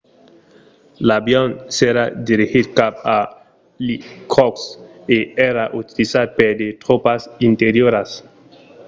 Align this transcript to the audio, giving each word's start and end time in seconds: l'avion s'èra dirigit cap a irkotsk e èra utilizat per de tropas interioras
l'avion 1.07 1.47
s'èra 1.75 2.05
dirigit 2.27 2.65
cap 2.79 2.93
a 3.17 3.19
irkotsk 3.91 4.67
e 5.15 5.17
èra 5.49 5.65
utilizat 5.81 6.27
per 6.37 6.51
de 6.59 6.67
tropas 6.83 7.21
interioras 7.49 8.09